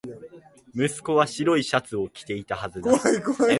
[0.73, 2.91] 息子は白いシャツを着ていたはずだ